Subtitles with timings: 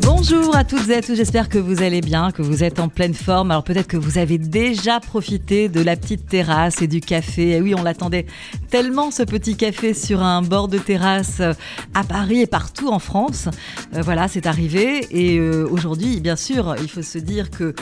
[0.00, 2.88] Bonjour à toutes et à tous, j'espère que vous allez bien, que vous êtes en
[2.88, 3.50] pleine forme.
[3.50, 7.50] Alors peut-être que vous avez déjà profité de la petite terrasse et du café.
[7.50, 8.24] Et oui, on l'attendait
[8.70, 11.52] tellement ce petit café sur un bord de terrasse euh,
[11.92, 13.48] à Paris et partout en France.
[13.94, 15.06] Euh, voilà, c'est arrivé.
[15.10, 17.74] Et euh, aujourd'hui, bien sûr, il faut se dire que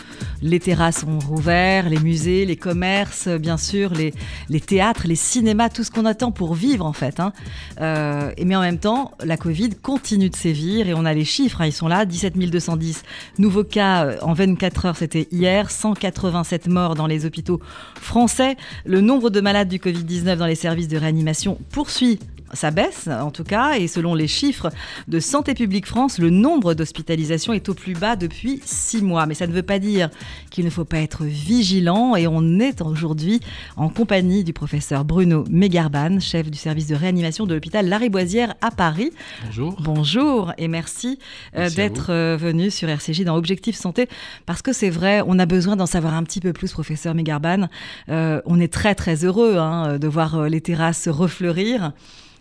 [0.42, 5.84] les terrasses ont rouvert, les musées, les commerces, bien sûr, les, théâtres, les cinémas, tout
[5.84, 7.20] ce qu'on attend pour vivre en fait.
[7.20, 7.32] Hein.
[7.78, 11.66] mais en même temps, la Covid continue de sévir et on a les chiffres, hein,
[11.66, 13.02] ils sont là, 17 210
[13.38, 15.70] nouveaux cas euh, en 24 heures, c'était hier.
[15.70, 17.60] 187 morts dans les hôpitaux
[18.00, 18.56] français.
[18.84, 22.18] Le nombre de malades du Covid-19 dans les services de réanimation poursuit
[22.52, 24.70] ça baisse en tout cas, et selon les chiffres
[25.08, 29.26] de Santé publique France, le nombre d'hospitalisations est au plus bas depuis six mois.
[29.26, 30.10] Mais ça ne veut pas dire
[30.50, 33.40] qu'il ne faut pas être vigilant, et on est aujourd'hui
[33.76, 38.70] en compagnie du professeur Bruno Mégarban, chef du service de réanimation de l'hôpital Lariboisière à
[38.70, 39.12] Paris.
[39.46, 39.76] Bonjour.
[39.80, 41.18] Bonjour, et merci,
[41.56, 44.08] euh, d'être euh, venu sur RCJ dans Objectif Santé,
[44.46, 47.68] parce que c'est vrai, on a besoin d'en savoir un petit peu plus, professeur Mégarban.
[48.08, 51.92] Euh, on est très très heureux hein, de voir les terrasses refleurir.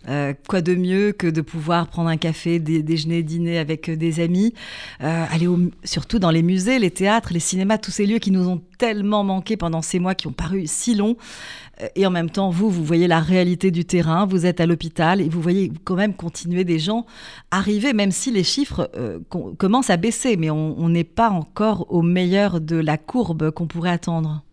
[0.08, 4.22] Euh, quoi de mieux que de pouvoir prendre un café, déjeuner, dîner avec euh, des
[4.22, 4.54] amis,
[5.04, 5.48] euh, aller
[5.84, 9.26] surtout dans les musées, les théâtres, les cinémas, tous ces lieux qui nous ont tellement
[9.26, 11.18] manqué pendant ces mois qui ont paru si longs.
[11.96, 15.22] Et en même temps, vous, vous voyez la réalité du terrain, vous êtes à l'hôpital
[15.22, 17.06] et vous voyez quand même continuer des gens
[17.52, 18.92] arriver, même si les chiffres
[19.58, 23.92] commencent à baisser, mais on n'est pas encore au meilleur de la courbe qu'on pourrait
[23.92, 24.44] attendre.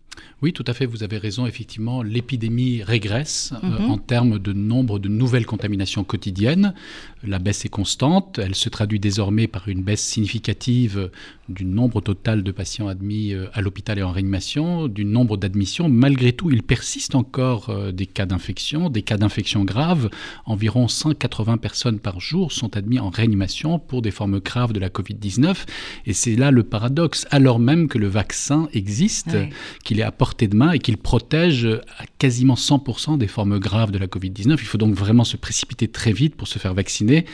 [0.43, 1.47] Oui, tout à fait, vous avez raison.
[1.47, 3.89] Effectivement, l'épidémie régresse euh, mhm.
[3.89, 6.75] en termes de nombre de nouvelles contaminations quotidiennes.
[7.23, 8.37] La baisse est constante.
[8.37, 11.09] Elle se traduit désormais par une baisse significative
[11.49, 15.89] du nombre total de patients admis euh, à l'hôpital et en réanimation, du nombre d'admissions.
[15.89, 20.07] Malgré tout, il persiste encore euh, des cas d'infection, des cas d'infection graves.
[20.45, 24.89] Environ 180 personnes par jour sont admises en réanimation pour des formes graves de la
[24.89, 25.65] Covid-19.
[26.05, 29.35] Et c'est là le paradoxe, alors même que le vaccin existe,
[29.83, 33.97] qu'il est apporté de main et qu'il protège à quasiment 100% des formes graves de
[33.97, 34.51] la Covid-19.
[34.51, 37.25] Il faut donc vraiment se précipiter très vite pour se faire vacciner,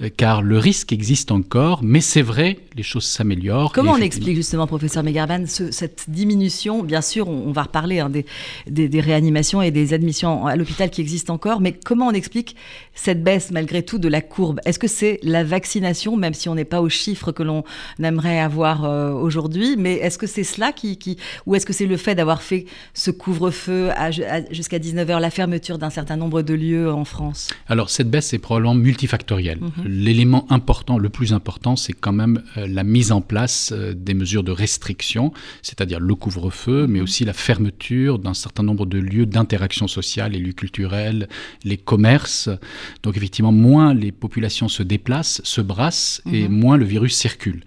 [0.00, 3.72] euh, car le risque existe encore, mais c'est vrai, les choses s'améliorent.
[3.72, 6.82] Comment on explique justement, professeur Megarban, cette diminution?
[6.82, 8.26] Bien sûr, on, va reparler hein, des,
[8.66, 12.56] des, réanimations et des admissions à l'hôpital qui existent encore, mais comment on explique
[12.94, 14.60] cette baisse malgré tout de la courbe?
[14.64, 17.64] Est-ce que c'est la vaccination, même si on n'est pas aux chiffres que l'on
[18.02, 21.16] aimerait avoir euh, aujourd'hui, mais est-ce que c'est cela qui, qui
[21.46, 23.90] ou est-ce que c'est le fait d'avoir fait ce couvre-feu
[24.50, 28.38] jusqu'à 19h, la fermeture d'un certain nombre de lieux en France Alors cette baisse est
[28.38, 29.58] probablement multifactorielle.
[29.60, 29.84] Mhm.
[29.86, 34.14] L'élément important, le plus important, c'est quand même euh, la mise en place euh, des
[34.14, 35.32] mesures de restriction,
[35.62, 37.04] c'est-à-dire le couvre-feu, mais mhm.
[37.04, 41.28] aussi la fermeture d'un certain nombre de lieux d'interaction sociale, les lieux culturels,
[41.64, 42.48] les commerces.
[43.02, 46.52] Donc effectivement, moins les populations se déplacent, se brassent, et mhm.
[46.54, 47.62] moins le virus circule.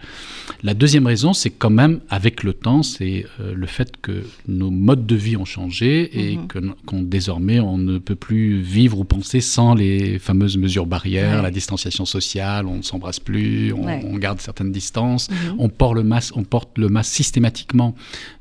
[0.63, 4.23] La deuxième raison, c'est quand même, avec le temps, c'est euh, le fait que
[4.61, 8.99] nos modes de vie ont changé et que qu'on désormais on ne peut plus vivre
[8.99, 14.17] ou penser sans les fameuses mesures barrières, la distanciation sociale, on ne s'embrasse plus, on,
[14.17, 15.55] garde certaines distances, mhm.
[15.57, 17.95] on porte le masque, on porte le masque systématiquement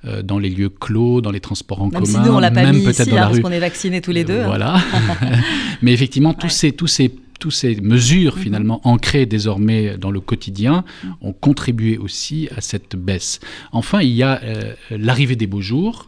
[0.04, 2.50] euh, dans les lieux clos, dans les transports en même commun, si nous on l'a
[2.50, 4.40] pas mis ici, hein, parce qu'on est vaccinés tous les deux.
[4.40, 4.46] Hein.
[4.46, 4.78] Voilà.
[5.82, 7.10] Mais effectivement, tous ces tous ces
[7.40, 8.42] toutes ces mesures mhm.
[8.42, 10.84] finalement ancrées désormais dans le quotidien
[11.20, 13.40] ont contribué aussi à cette baisse.
[13.72, 16.06] Enfin, il y a euh, l'arrivée des beaux jours,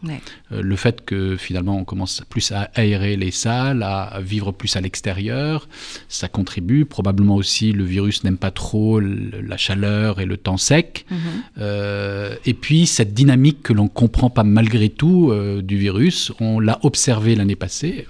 [0.53, 4.77] euh, le fait que finalement on commence plus à aérer les salles, à vivre plus
[4.77, 5.69] à l'extérieur,
[6.09, 6.85] ça contribue.
[6.85, 11.07] Probablement aussi le virus n'aime pas trop la chaleur et le temps sec.
[11.11, 11.19] Mhm.
[11.59, 15.33] Euh, et puis cette dynamique que l'on comprend pas malgré tout
[15.63, 18.07] du virus, on l'a observé l'année passée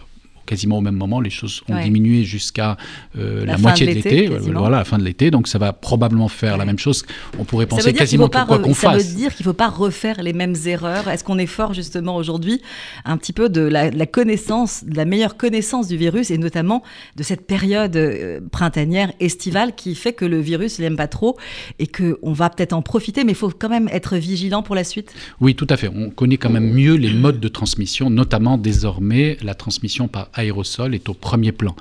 [0.47, 1.21] quasiment au même moment.
[1.21, 2.77] Les choses ont diminué jusqu'à
[3.19, 5.31] euh, la, moitié de l'été, voilà, la fin de l'été.
[5.31, 7.05] Donc ça va probablement faire la même chose.
[7.39, 9.03] On pourrait penser quasiment quoi qu'on fasse.
[9.03, 11.09] Ça veut dire qu'il ne faut pas refaire les mêmes erreurs.
[11.09, 12.61] Est-ce qu'on est fort justement aujourd'hui
[13.05, 16.83] un petit peu de la, connaissance, de la meilleure connaissance du virus et notamment
[17.17, 21.37] de cette période euh, printanière, estivale qui fait que le virus n'aime pas trop
[21.79, 24.85] et qu'on va peut-être en profiter, mais il faut quand même être vigilant pour la
[24.85, 25.13] suite?
[25.41, 25.89] Oui, tout à fait.
[25.89, 30.95] On connaît quand même mieux les modes de transmission, notamment désormais la transmission par aérosol
[30.95, 31.75] est au premier plan.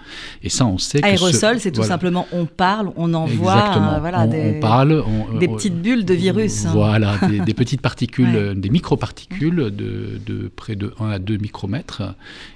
[0.44, 4.60] Et ça, on sait aérosol, c'est tout simplement on parle, on envoie euh, voilà, des,
[4.60, 5.04] parle,
[5.40, 6.66] des petites bulles de virus.
[6.66, 6.72] Hein.
[6.74, 12.04] Voilà, des, petites particules, des microparticules de, de, près de 1 à 2 micromètres,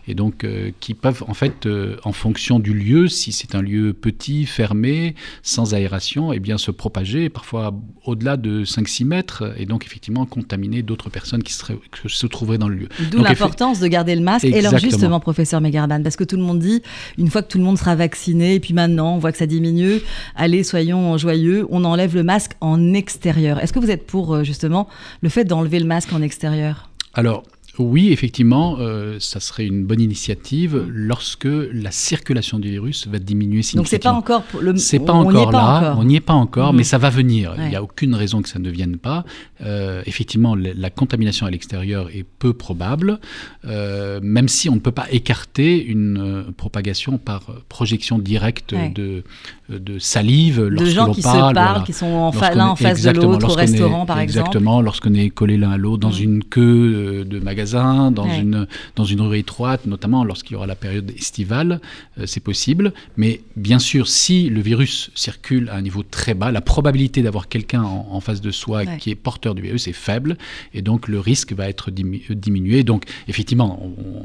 [0.07, 3.61] et donc euh, qui peuvent en fait, euh, en fonction du lieu, si c'est un
[3.61, 9.53] lieu petit, fermé, sans aération, et eh bien se propager, parfois au-delà de 5-6 mètres,
[9.57, 12.89] et donc effectivement contaminer d'autres personnes qui, seraient, se trouveraient dans le lieu.
[13.11, 14.45] D'où l'importance de garder le masque.
[14.45, 16.81] Et alors justement, professeur Mégara, Parce que tout le monde dit,
[17.17, 19.45] une fois que tout le monde sera vacciné, et puis maintenant on voit que ça
[19.45, 20.01] diminue,
[20.35, 23.59] allez, soyons joyeux, on enlève le masque en extérieur.
[23.59, 24.87] Est-ce que vous êtes pour justement
[25.21, 26.89] le fait d'enlever le masque en extérieur?
[27.13, 27.43] Alors,
[27.79, 33.61] oui, effectivement, euh, ça serait une bonne initiative lorsque la circulation du virus va diminuer
[33.63, 34.15] significativement.
[34.15, 34.77] Donc c'est pas encore le.
[34.77, 37.53] C'est pas encore là, on n'y est pas encore, mais ça va venir.
[37.57, 39.25] Il n'y a aucune raison que ça ne vienne pas.
[39.63, 43.19] Euh, effectivement, la, contamination à l'extérieur est peu probable,
[43.65, 49.23] euh, même si on ne peut pas écarter une propagation par projection directe de
[49.67, 53.55] de salive de gens qui se parlent, qui sont l'un en face de l'autre au
[53.55, 54.47] restaurant, par exemple.
[54.49, 59.05] Exactement, lorsqu'on est collé l'un à l'autre dans une queue de magasin dans, une, dans
[59.05, 61.79] une rue étroite, notamment lorsqu'il y aura la période estivale,
[62.19, 62.93] euh, c'est possible.
[63.17, 67.47] Mais bien sûr, si le virus circule à un niveau très bas, la probabilité d'avoir
[67.47, 70.37] quelqu'un en, face de soi qui est porteur du virus est faible,
[70.73, 72.83] et donc le risque va être euh, diminué.
[72.83, 73.79] Donc effectivement,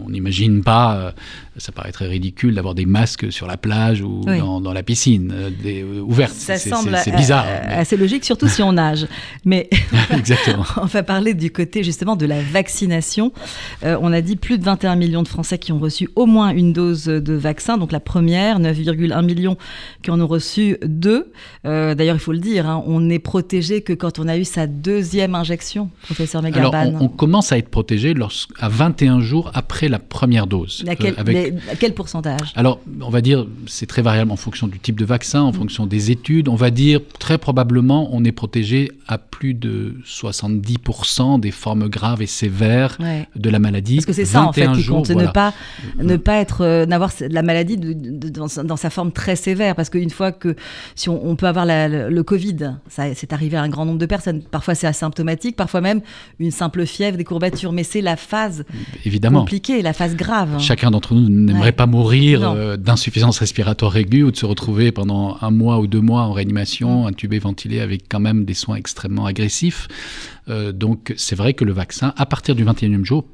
[0.05, 1.13] on n'imagine pas, euh,
[1.57, 6.33] ça paraîtrait ridicule d'avoir des masques sur la plage ou dans, la piscine des, ouverte.
[6.33, 7.47] Ça semble c'est bizarre.
[7.67, 9.07] assez logique, surtout si on nage.
[9.45, 9.69] Mais
[10.11, 10.65] Exactement.
[10.77, 13.30] on va parler du côté justement de la vaccination.
[13.85, 16.51] Euh, on a dit plus de 21 millions de Français qui ont reçu au moins
[16.51, 17.79] une dose de vaccin.
[17.79, 19.57] Donc la première, 9,1 millions
[20.03, 21.33] qui en ont reçu deux.
[21.65, 24.45] Euh, d'ailleurs, il faut le dire, hein, on n'est protégé que quand on a eu
[24.45, 26.79] sa deuxième injection, professeur Megarban.
[26.79, 28.15] Alors, on, commence à être protégé
[28.59, 30.85] à 21 jours après la première dose.
[30.87, 32.53] À quel, euh, quel pourcentage?
[32.55, 35.55] Alors, on va dire, c'est très variable en fonction du type de vaccin, en mm.
[35.55, 36.49] fonction des études.
[36.49, 42.23] On va dire, très probablement, on est protégé à plus de 70% des formes graves
[42.23, 42.99] et sévères
[43.37, 43.97] de la maladie.
[43.97, 45.55] Parce que c'est ça en fait qui compte, ne pas
[45.99, 49.75] ne pas être euh, n'avoir la maladie dans, sa forme très sévère.
[49.75, 50.57] Parce qu'une fois que
[50.95, 54.43] si on, peut avoir le Covid, ça c'est arrivé à un grand nombre de personnes.
[54.43, 56.01] Parfois c'est asymptomatique, parfois même
[56.39, 57.73] une simple fièvre, des courbatures.
[57.73, 58.65] Mais c'est la phase
[59.05, 59.41] Évidemment.
[59.41, 60.59] compliquée, la phase grave.
[60.59, 65.37] Chacun d'entre nous n'aimerait pas mourir euh, d'insuffisance respiratoire aiguë ou de se retrouver pendant
[65.41, 67.07] un mois ou deux mois en réanimation, mm.
[67.09, 69.89] intubé, ventilé, avec quand même des soins extrêmement agressifs.
[70.51, 73.25] Euh, donc c'est vrai que le vaccin, à partir du 21e jour,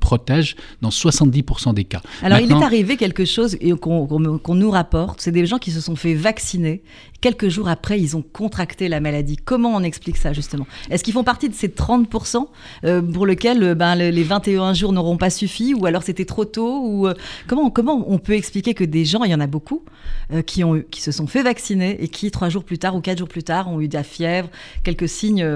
[0.00, 2.00] protège dans 70% des cas.
[2.22, 5.96] Alors il est arrivé quelque chose qu'on nous rapporte, c'est des gens qui se sont
[5.96, 6.82] fait vacciner
[7.22, 9.36] quelques jours après, ils ont contracté la maladie.
[9.36, 10.66] Comment on explique ça, justement?
[10.90, 12.48] Est-ce qu'ils font partie de ces 30%
[12.84, 16.44] euh, pour lesquels euh, ben, les 21 jours n'auront pas suffi Ou alors c'était trop
[16.44, 17.14] tôt ou, euh,
[17.46, 19.84] comment, comment on peut expliquer que des gens, il y en a beaucoup,
[20.46, 23.18] qui, ont, qui se sont fait vacciner et qui, trois jours plus tard ou quatre
[23.18, 24.48] jours plus tard, ont eu de la fièvre,
[24.82, 25.46] quelques signes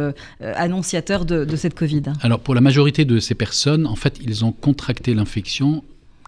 [0.41, 2.03] annonciateurs de, de cette Covid?
[2.21, 5.83] Alors, pour la majorité de ces personnes, en fait, ils ont contracté l'infection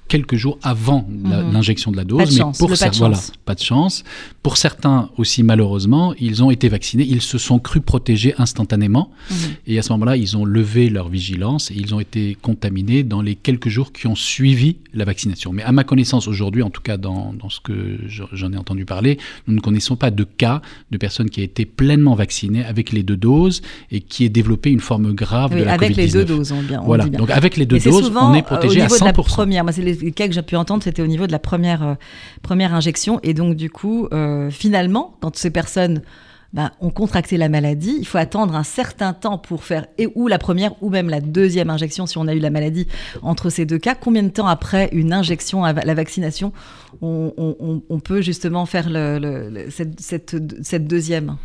[0.09, 1.53] quelques jours avant mhm.
[1.53, 2.19] l'injection de la dose.
[2.19, 4.05] Pas de mais chance, pour pas, de voilà, pas de chance.
[4.43, 9.11] Pour certains aussi, malheureusement, ils ont été vaccinés, ils se sont crus protégés instantanément.
[9.31, 9.37] Mhm.
[9.67, 13.23] Et à ce moment-là, ils ont levé leur vigilance et ils ont été contaminés dans
[13.23, 15.53] les quelques jours qui ont suivi la vaccination.
[15.53, 18.85] Mais à ma connaissance, aujourd'hui, en tout cas dans, dans ce que j'en ai entendu
[18.85, 22.93] parler, nous ne connaissons pas de cas de personnes qui aient été pleinement vaccinées avec
[22.93, 26.25] les deux doses et qui aient développé une forme grave de la avec les deux
[26.25, 27.07] doses, on, bien, voilà.
[27.07, 29.01] Donc avec les deux doses, on est protégé à 100%.
[29.01, 29.65] De la première.
[29.65, 31.83] Moi, c'est les les cas que j'ai pu entendre, c'était au niveau de la première,
[31.83, 31.95] euh,
[32.43, 33.21] première injection.
[33.23, 36.03] Et donc, du coup, euh, finalement, quand ces personnes
[36.53, 40.29] ben, ont contracté la maladie, il faut attendre un certain temps pour faire et, ou
[40.29, 42.87] la première ou même la deuxième injection si on a eu la maladie
[43.23, 43.95] entre ces deux cas.
[43.95, 46.53] Combien de temps après une injection la vaccination
[47.01, 50.01] on, peut justement faire le, cette,
[50.63, 51.37] cette, deuxième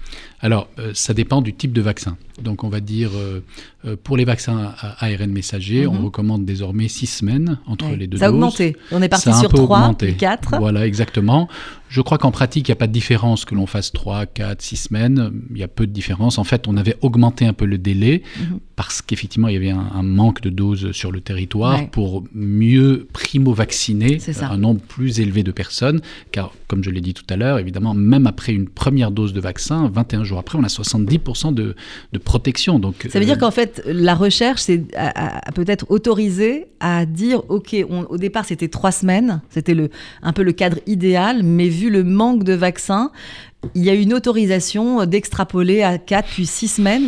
[0.41, 2.17] Alors, euh, ça dépend du type de vaccin.
[2.41, 3.43] Donc, on va dire, euh,
[3.85, 6.05] euh, pour les vaccins à ARN messager, on mhm.
[6.05, 8.25] recommande désormais six semaines entre les deux ça doses.
[8.25, 8.77] Ça a augmenté.
[8.91, 10.57] On est parti sur trois, quatre.
[10.57, 11.47] Voilà, exactement.
[11.93, 14.63] Je crois qu'en pratique, il n'y a pas de différence que l'on fasse 3, 4,
[14.63, 15.31] 6 semaines.
[15.51, 16.39] Il y a peu de différence.
[16.39, 18.59] En fait, on avait augmenté un peu le délai mhm.
[18.75, 24.17] parce qu'effectivement, il y avait un, manque de doses sur le territoire pour mieux primo-vacciner
[24.41, 27.93] un nombre plus élevé de personnes, car comme je l'ai dit tout à l'heure, évidemment,
[27.93, 31.75] même après une première dose de vaccin, 21 jours après, on a 70% de,
[32.11, 32.79] de, protection.
[32.79, 34.81] Donc, Ça veut dire euh, qu'en fait, la recherche c'est
[35.53, 39.75] peut-être autorisé à dire, OK, au départ c'était trois semaines, c'était
[40.23, 43.11] un peu le cadre idéal, mais vu le manque de vaccins,
[43.75, 47.03] il y a une autorisation d'extrapoler à 4 puis 6 semaines,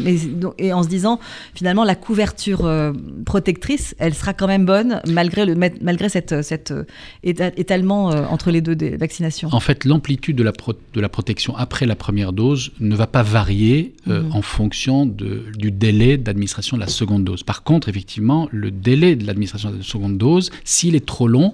[0.57, 1.19] et en se disant,
[1.53, 2.93] finalement, la couverture euh,
[3.25, 6.83] protectrice, elle sera quand même bonne, malgré, le, malgré cette, cet euh,
[7.23, 9.49] étalement euh, entre les deux des vaccinations.
[9.51, 10.51] En fait, l'amplitude de la,
[10.93, 14.31] de la protection après la première dose ne va pas varier mhm.
[14.31, 17.43] en fonction de, du délai d'administration de la seconde dose.
[17.43, 21.53] Par contre, effectivement, le délai de l'administration de la seconde dose, s'il est trop long,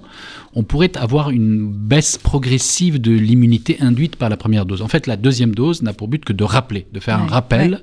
[0.54, 5.16] on pourrait avoir une baisse progressive de l'immunité induite par la première dose fait, la
[5.16, 7.82] deuxième dose n'a pour but que de rappeler, de faire un rappel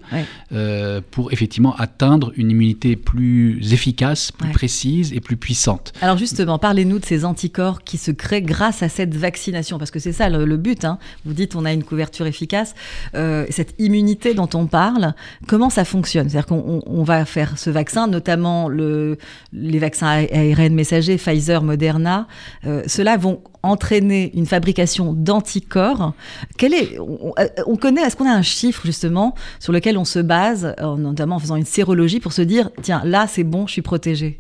[0.54, 5.92] euh, pour effectivement atteindre une immunité plus efficace, plus précise et plus puissante.
[6.02, 10.00] Alors justement, parlez-nous de ces anticorps qui se créent grâce à cette vaccination, parce que
[10.00, 10.86] c'est ça le, but.
[10.86, 11.00] Hein.
[11.26, 12.76] Vous dites on a une couverture efficace,
[13.16, 15.14] euh, cette immunité dont on parle,
[15.48, 16.30] comment ça fonctionne?
[16.30, 19.18] C'est-à-dire qu'on va faire ce vaccin, notamment le,
[19.52, 22.28] les vaccins ARN messagers, Pfizer, Moderna,
[22.66, 26.14] euh, ceux-là vont entraîner une fabrication d'anticorps.
[26.58, 30.76] Quel est, on, connaît, est-ce qu'on a un chiffre justement sur lequel on se base,
[30.80, 34.40] notamment en faisant une sérologie, pour se dire, tiens, là c'est bon, je suis protégé?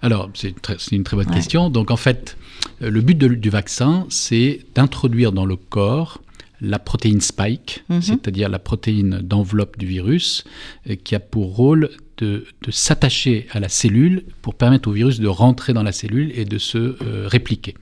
[0.00, 0.54] Alors, c'est
[0.92, 1.70] une très bonne question.
[1.70, 2.36] Donc en fait,
[2.82, 6.20] euh, le but du vaccin, c'est d'introduire dans le corps
[6.60, 8.02] la protéine spike, mhm.
[8.02, 10.44] c'est-à-dire la protéine d'enveloppe du virus,
[10.88, 11.90] euh, qui a pour rôle
[12.22, 16.44] de, s'attacher à la cellule pour permettre au virus de rentrer dans la cellule et
[16.44, 17.74] de se euh, répliquer.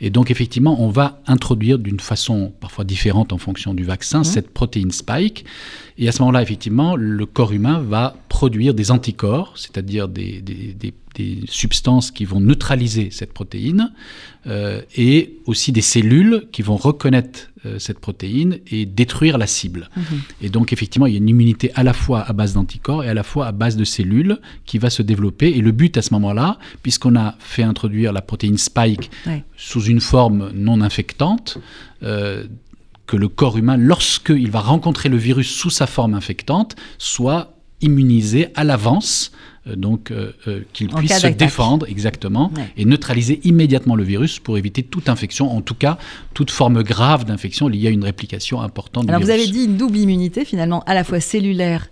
[0.00, 4.24] Et donc effectivement, on va introduire d'une façon parfois différente en fonction du vaccin mhm.
[4.24, 5.44] cette protéine spike.
[5.96, 10.42] Et à ce moment-là, effectivement, le corps humain va produire des anticorps, c'est-à-dire des,
[11.48, 13.92] substances qui vont neutraliser cette protéine,
[14.46, 19.90] euh, et aussi des cellules qui vont reconnaître euh, cette protéine et détruire la cible.
[19.96, 20.04] Mhm.
[20.42, 23.08] Et donc effectivement, il y a une immunité à la fois à base d'anticorps et
[23.08, 25.48] à la fois à base de cellules qui va se développer.
[25.48, 29.10] Et le but à ce moment-là, puisqu'on a fait introduire la protéine spike
[29.56, 31.58] sous une forme non infectante,
[32.02, 32.46] euh,
[33.06, 38.48] que le corps humain, lorsqu'il va rencontrer le virus sous sa forme infectante, soit immunisé
[38.54, 39.32] à l'avance,
[39.66, 44.82] donc euh, euh, qu'il puisse se défendre exactement et neutraliser immédiatement le virus pour éviter
[44.82, 45.98] toute infection, en tout cas
[46.34, 49.98] toute forme grave d'infection liée à une réplication importante Alors vous avez dit une double
[49.98, 51.88] immunité finalement, à la fois cellulaire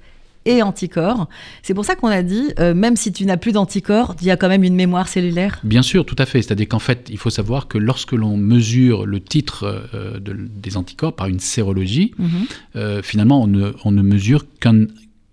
[0.47, 1.29] et anticorps.
[1.63, 4.31] C'est pour ça qu'on a dit, euh, même si tu n'as plus d'anticorps, il y
[4.31, 6.41] a quand même une mémoire cellulaire Bien sûr, tout à fait.
[6.41, 11.15] C'est-à-dire qu'en fait, il faut savoir que lorsque l'on mesure le titre euh, des anticorps
[11.15, 12.29] par une sérologie, mhm.
[12.77, 14.87] euh, finalement, on ne, on ne mesure qu'un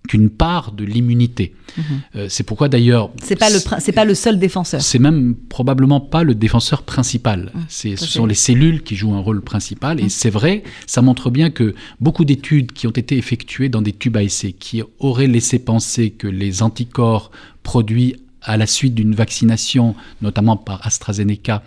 [0.08, 1.54] qu'une part de l'immunité.
[1.78, 1.84] Mhm.
[2.16, 3.10] Euh, c'est pourquoi d'ailleurs...
[3.22, 4.82] C'est pas le c'est pas le seul défenseur.
[4.82, 7.52] C'est même probablement pas le défenseur principal.
[7.54, 7.62] Mhm.
[7.70, 10.00] ce sont les cellules qui jouent un rôle principal.
[10.00, 10.10] Et mhm.
[10.10, 14.18] c'est vrai, ça montre bien que beaucoup d'études qui ont été effectuées dans des tubes
[14.18, 17.32] à essai, qui auraient laissé penser que les anticorps
[17.64, 21.64] produits à la suite d'une vaccination, notamment par AstraZeneca,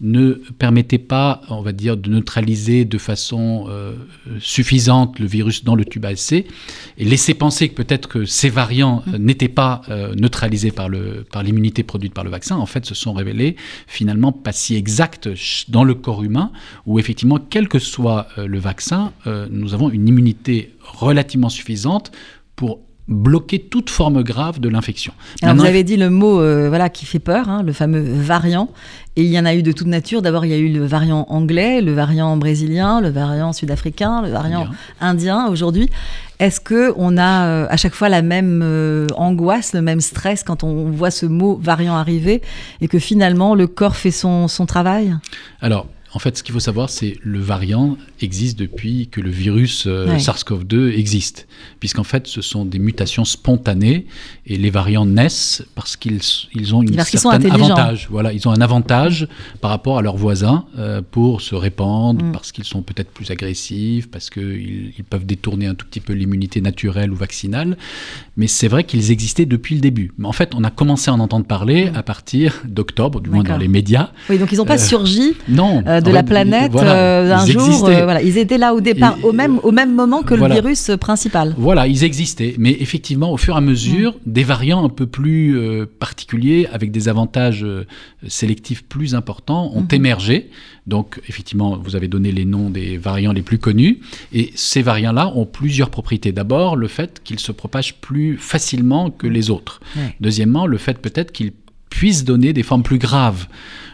[0.00, 3.94] ne permettait pas, on va dire, de neutraliser de façon euh,
[4.38, 6.46] suffisante le virus dans le tube ASC et
[6.98, 11.42] laisser penser que peut-être que ces variants euh, n'étaient pas euh, neutralisés par, le, par
[11.42, 15.28] l'immunité produite par le vaccin, en fait, se sont révélés finalement pas si exacts
[15.68, 16.52] dans le corps humain,
[16.86, 19.12] où effectivement, quel que soit le vaccin,
[19.50, 22.12] nous avons une immunité relativement suffisante
[22.56, 25.12] pour bloquer toute forme grave de l'infection.
[25.42, 28.70] vous avez dit le mot euh, voilà, qui fait peur, hein, le fameux variant,
[29.16, 30.22] et il y en a eu de toute nature.
[30.22, 34.30] D'abord, il y a eu le variant anglais, le variant brésilien, le variant sud-africain, le
[34.30, 34.68] variant
[35.00, 35.90] indien, aujourd'hui.
[36.38, 40.42] Est-ce que on a euh, à chaque fois la même euh, angoisse, le même stress
[40.42, 42.40] quand on voit ce mot variant arriver
[42.80, 45.14] et que finalement le corps fait son, son travail?
[45.60, 49.84] Alors, en fait, ce qu'il faut savoir, c'est le variant existe depuis que le virus
[49.86, 51.46] euh, SARS-CoV-2 existe,
[51.78, 54.06] puisqu'en fait, ce sont des mutations spontanées
[54.46, 56.20] et les variants naissent parce qu'ils
[56.54, 58.08] ils ont une certain avantage.
[58.10, 59.28] Voilà, ils ont un avantage
[59.60, 62.32] par rapport à leurs voisins euh, pour se répandre, mm.
[62.32, 66.12] parce qu'ils sont peut-être plus agressifs, parce qu'ils ils peuvent détourner un tout petit peu
[66.12, 67.76] l'immunité naturelle ou vaccinale.
[68.36, 70.12] Mais c'est vrai qu'ils existaient depuis le début.
[70.18, 71.96] Mais en fait, on a commencé à en entendre parler mm.
[71.96, 74.10] à partir d'octobre, du moins dans les médias.
[74.28, 75.34] Oui, donc ils n'ont pas euh, surgi.
[75.48, 77.88] Non de la planète euh, un jour.
[77.88, 80.90] Euh, voilà, ils étaient là au départ, au, même, au même moment que le virus
[81.00, 81.54] principal.
[81.58, 82.54] Voilà, ils existaient.
[82.58, 86.90] Mais effectivement, au fur et à mesure, des variants un peu plus euh, particuliers, avec
[86.90, 87.66] des avantages
[88.26, 89.94] sélectifs plus importants, ont mm-hmm.
[89.94, 90.50] émergé.
[90.86, 94.00] Donc, effectivement, vous avez donné les noms des variants les plus connus.
[94.32, 96.32] Et ces variants-là ont plusieurs propriétés.
[96.32, 99.80] D'abord, le fait qu'ils se propagent plus facilement que les autres.
[100.20, 101.52] Deuxièmement, le fait peut-être qu'ils
[101.90, 103.46] puissent donner des formes plus graves.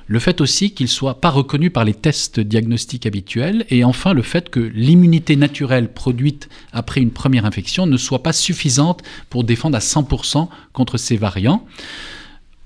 [0.07, 3.67] Le fait aussi qu'il ne soit pas reconnu par les tests diagnostiques habituels.
[3.71, 8.33] Et enfin, le fait que l'immunité naturelle produite après une première infection ne soit pas
[8.33, 11.67] suffisante pour défendre à 100% contre ces variants.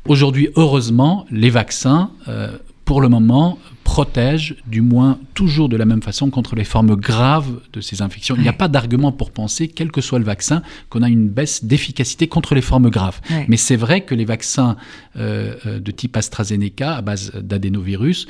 [0.06, 6.02] Aujourd'hui, heureusement, les vaccins, euh, pour le moment, protège, du moins toujours de la même
[6.02, 8.36] façon, contre les formes graves de ces infections.
[8.36, 11.28] Il n'y a pas d'argument pour penser, quel que soit le vaccin, qu'on a une
[11.28, 13.20] baisse d'efficacité contre les formes graves.
[13.48, 14.76] Mais c'est vrai que les vaccins
[15.16, 18.26] euh, euh, de type AstraZeneca, à base d'adénovirus,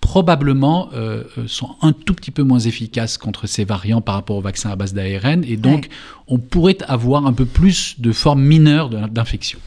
[0.00, 4.40] probablement euh, sont un tout petit peu moins efficaces contre ces variants par rapport aux
[4.40, 5.44] vaccins à base d'ARN.
[5.44, 5.88] Et donc,
[6.26, 9.58] on pourrait avoir un peu plus de formes mineures d'infection.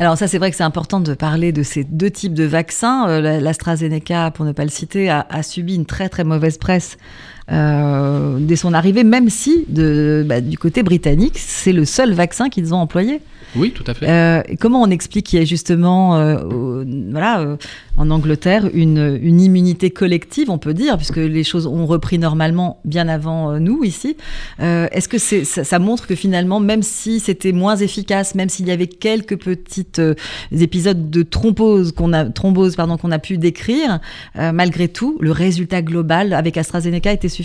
[0.00, 3.06] Alors ça, c'est vrai que c'est important de parler de ces deux types de vaccins.
[3.06, 6.96] Euh, L'AstraZeneca, pour ne pas le citer, a, a, subi une très très mauvaise presse
[7.50, 12.48] euh, dès son arrivée, même si de, bah, du côté britannique, c'est le seul vaccin
[12.48, 13.20] qu'ils ont employé.
[13.56, 14.08] Oui, tout à fait.
[14.08, 17.56] Euh, comment on explique qu'il y a justement, euh, voilà,
[17.96, 22.80] en Angleterre, une, une, immunité collective, on peut dire, puisque les choses ont repris normalement
[22.84, 24.16] bien avant nous ici.
[24.60, 28.70] Est-ce que ça, ça, montre que finalement, même si c'était moins efficace, même s'il y
[28.70, 30.00] avait quelques petites
[30.52, 33.98] épisodes de thrombose qu'on a, thrombose, pardon, qu'on a pu décrire,
[34.36, 37.39] malgré tout, le résultat global avec AstraZeneca était suffisant,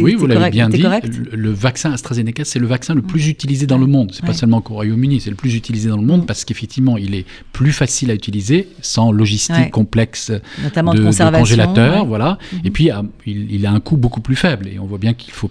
[0.00, 0.82] oui, vous l'avez bien dit.
[0.82, 4.10] Le, le, vaccin AstraZeneca, c'est le vaccin le plus utilisé dans le monde.
[4.12, 4.28] C'est ouais.
[4.28, 7.24] pas seulement qu'au Royaume-Uni, c'est le plus utilisé dans le monde parce qu'effectivement, il est
[7.52, 9.70] plus facile à utiliser sans logistique ouais.
[9.70, 12.08] complexe Notamment de, de, de congélateur, ouais.
[12.08, 12.38] voilà.
[12.52, 12.56] Mm.
[12.66, 12.90] Et puis,
[13.26, 14.68] il, il, a un coût beaucoup plus faible.
[14.68, 15.50] Et on voit bien qu'il faut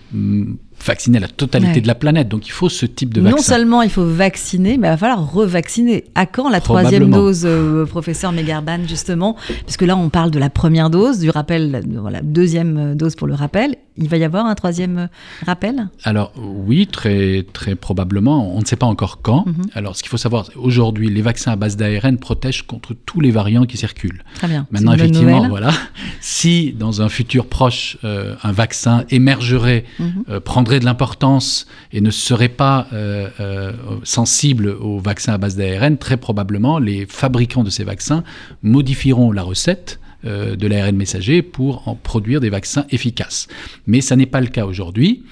[0.86, 1.82] vacciner la totalité ouais.
[1.82, 2.28] de la planète.
[2.30, 3.36] Donc il faut ce type de vaccin.
[3.36, 6.06] Non seulement il faut vacciner, mais il va falloir revacciner.
[6.16, 9.36] À quand la troisième dose, euh, professeur Megarban, justement?
[9.66, 13.34] Puisque là, on parle de la première dose, du rappel, voilà, deuxième dose pour le
[13.34, 13.76] rappel.
[14.00, 15.10] Il va y avoir un troisième
[15.46, 15.90] rappel?
[16.04, 18.56] Alors oui, très, très probablement.
[18.56, 19.46] On ne sait pas encore quand.
[19.46, 19.70] Mm -hmm.
[19.74, 23.32] Alors ce qu'il faut savoir, aujourd'hui, les vaccins à base d'ARN protègent contre tous les
[23.32, 24.24] variants qui circulent.
[24.36, 24.68] Très bien.
[24.72, 25.72] Maintenant, effectivement, voilà,
[26.22, 30.32] si dans un futur proche, euh, un vaccin émergerait, mm -hmm.
[30.32, 35.98] euh, de l'importance et ne serait pas euh, euh, sensible aux vaccins à base d'ARN,
[35.98, 38.24] très probablement les fabricants de ces vaccins
[38.62, 43.48] modifieront la recette de l'ARN messager pour en produire des vaccins efficaces.
[43.86, 45.24] Mais ça n'est pas le cas aujourd'hui.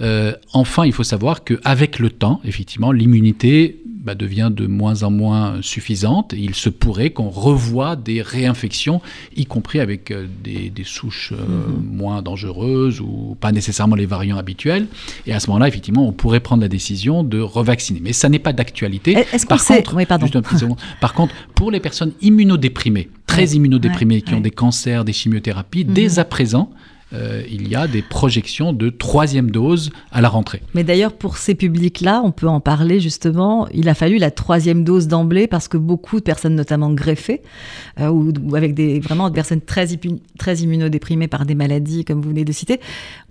[0.00, 5.12] Euh, enfin, il faut savoir qu'avec le temps, effectivement, l'immunité bah, devient de moins en
[5.12, 6.34] moins suffisante.
[6.36, 9.00] Il se pourrait qu'on revoie des réinfections,
[9.36, 11.96] y compris avec euh, des, des, souches euh, mm -hmm.
[11.98, 14.86] moins dangereuses ou pas nécessairement les variants habituels.
[15.26, 18.00] Et à ce moment-là, effectivement, on pourrait prendre la décision de revacciner.
[18.02, 19.12] Mais ça n'est pas d'actualité.
[19.48, 20.76] Par, contre, oui, juste un petit second.
[21.00, 23.48] Par contre, pour les personnes immunodéprimées, très
[24.16, 25.92] ouais, qui ont des cancers, des chimiothérapies, mm -hmm.
[25.98, 26.66] dès à présent,
[27.14, 30.62] euh, il y a des projections de troisième dose à la rentrée.
[30.74, 33.68] Mais d'ailleurs, pour ces publics-là, on peut en parler justement.
[33.74, 37.42] Il a fallu la troisième dose d'emblée parce que beaucoup de personnes, notamment greffées,
[38.00, 39.86] euh, ou, ou, avec des vraiment des personnes très,
[40.38, 42.80] très immunodéprimées par des maladies, comme vous venez de citer,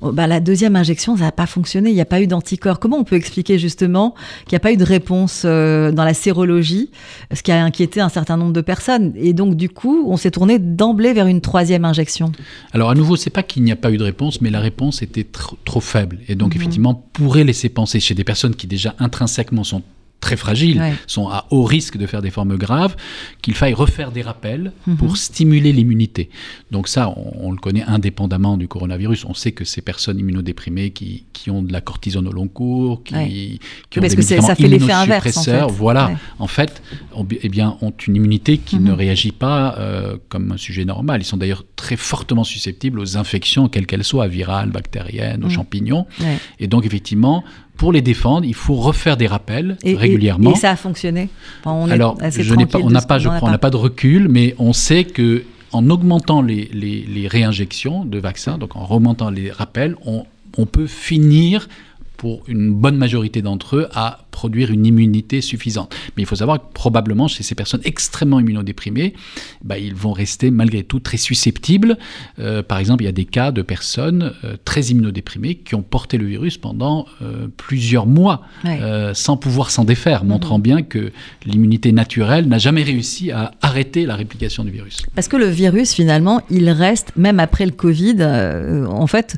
[0.02, 1.90] bah, la deuxième injection, ça n'a pas fonctionné.
[1.90, 2.80] Il n'y a pas eu d'anticorps.
[2.80, 4.14] Comment on peut expliquer justement
[4.46, 6.92] qu'il n'y a pas eu de réponse euh, dans la sérologie,
[7.34, 9.14] ce qui a inquiété un certain nombre de personnes?
[9.16, 12.32] Et donc, du coup, on s'est tourné d'emblée vers une troisième injection.
[12.74, 15.02] Alors, à nouveau, c'est pas qu'il n'y a pas eu de réponse, mais la réponse
[15.02, 16.20] était tr trop faible.
[16.28, 16.58] Et donc, mmh.
[16.58, 19.84] effectivement, pourrait laisser penser chez des personnes qui déjà intrinsèquement sont
[20.22, 20.94] très fragiles, ouais.
[21.08, 22.96] sont à haut risque de faire des formes graves,
[23.42, 24.96] qu'il faille refaire des rappels mmh.
[24.96, 26.30] pour stimuler l'immunité.
[26.70, 29.26] Donc ça, on, on, le connaît indépendamment du coronavirus.
[29.26, 33.04] On sait que ces personnes immunodéprimées qui, qui ont de la cortisone au long cours,
[33.04, 33.28] qui, ouais.
[33.90, 35.72] qui ont Parce des que ça fait l'effet inverse, en fait.
[35.72, 36.16] voilà, ouais.
[36.38, 36.84] en fait,
[37.16, 38.84] on, eh bien, ont une immunité qui mmh.
[38.84, 41.22] ne réagit pas euh, comme un sujet normal.
[41.22, 45.52] Ils sont d'ailleurs très fortement susceptibles aux infections, quelles qu'elles soient, virales, bactériennes, aux mmh.
[45.52, 46.06] champignons.
[46.60, 47.44] Et donc, effectivement,
[47.78, 50.52] pour les défendre, il faut refaire des rappels et, régulièrement.
[50.52, 51.30] Et, et, ça a fonctionné
[51.62, 53.78] enfin, on Alors, je n'ai pas, on n'a pas, je crois, on n'a pas de
[53.78, 58.86] recul, mais on sait que en augmentant les, les, les réinjections de vaccins, donc en
[58.86, 60.26] remontant les rappels, on,
[60.58, 61.70] on peut finir
[62.18, 65.94] pour une bonne majorité d'entre eux à produire une immunité suffisante.
[66.16, 69.14] Mais il faut savoir que probablement chez ces personnes extrêmement immunodéprimées,
[69.64, 71.98] bah, ils vont rester malgré tout très susceptibles.
[72.40, 75.82] Euh, par exemple, il y a des cas de personnes euh, très immunodéprimées qui ont
[75.82, 78.80] porté le virus pendant euh, plusieurs mois ouais.
[79.14, 80.62] sans pouvoir s'en défaire, montrant mmh.
[80.62, 81.12] bien que
[81.46, 85.04] l'immunité naturelle n'a jamais réussi à arrêter la réplication du virus.
[85.16, 88.24] Parce que le virus, finalement, il reste, même après le Covid,
[88.88, 89.36] en fait,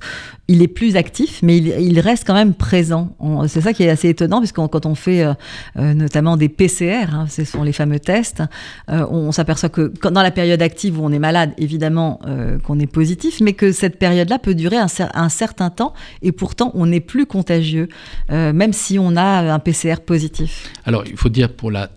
[0.48, 3.16] il est plus actif, mais il, il reste quand même présent.
[3.48, 5.34] C'est ça qui est assez étonnant, puisque quand on fait euh,
[5.78, 8.44] euh, notamment des PCR, hein, ce sont les fameux tests,
[8.90, 12.20] euh, on, on s'aperçoit que quand, dans la période active où on est malade, évidemment
[12.26, 16.32] euh, qu'on est positif, mais que cette période-là peut durer un, un, certain temps, et
[16.32, 17.90] pourtant on n'est plus contagieux,
[18.30, 20.72] même si on a un PCR positif.
[20.86, 21.90] Alors il faut dire pour la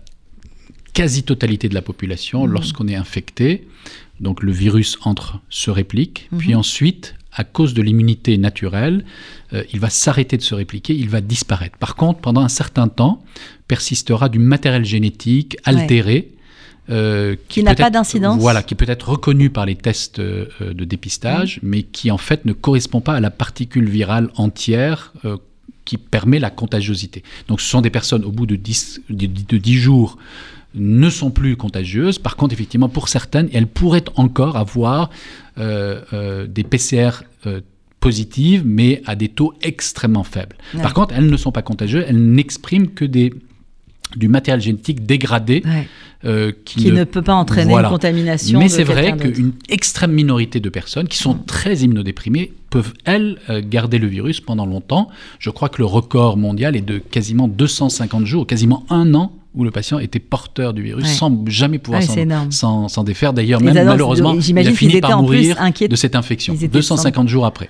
[0.93, 2.51] quasi-totalité de la population, mmh.
[2.51, 3.67] lorsqu'on est infecté,
[4.19, 6.37] donc le virus entre, se réplique, mmh.
[6.37, 9.05] puis ensuite à cause de l'immunité naturelle,
[9.53, 11.77] euh, il va s'arrêter de se répliquer, il va disparaître.
[11.77, 13.23] Par contre, pendant un certain temps,
[13.67, 16.13] persistera du matériel génétique altéré.
[16.13, 16.31] Ouais.
[16.89, 18.39] Euh, qui, qui n'a pas d'incidence.
[18.39, 21.67] Voilà, qui peut être reconnu par les tests euh, de dépistage, mmh.
[21.67, 25.35] mais qui en fait ne correspond pas à la particule virale entière euh,
[25.83, 27.23] qui permet la contagiosité.
[27.49, 30.17] Donc ce sont des personnes au bout de 10, de, de 10 jours
[30.75, 32.19] ne sont plus contagieuses.
[32.19, 35.09] Par contre, effectivement, pour certaines, elles pourraient encore avoir
[35.57, 37.61] des PCR euh,
[37.99, 40.55] positives, mais à des taux extrêmement faibles.
[40.73, 40.81] Ouais.
[40.81, 43.33] Par contre, elles ne sont pas contagieuses, elles n'expriment que des
[44.15, 45.63] du matériel génétique dégradé
[46.23, 48.59] euh, qui, ne, peut pas entraîner une contamination.
[48.59, 53.61] Mais c'est vrai qu'une extrême minorité de personnes qui sont très immunodéprimées peuvent, elles, euh,
[53.63, 55.09] garder le virus pendant longtemps.
[55.39, 59.63] Je crois que le record mondial est de quasiment 250 jours, quasiment un an où
[59.63, 63.33] le patient était porteur du virus sans jamais pouvoir s'en défaire.
[63.33, 65.57] D'ailleurs, même malheureusement, il a fini par mourir
[65.89, 67.69] de cette infection, 250 jours après.